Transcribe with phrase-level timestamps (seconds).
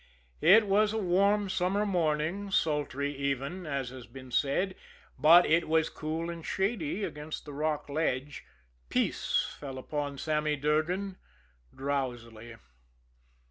[0.41, 4.73] It was a warm summer morning, sultry even, as has been said,
[5.19, 8.43] but it was cool and shady against the rock ledge.
[8.89, 11.17] Peace fell upon Sammy Durgan
[11.75, 12.55] drowsily.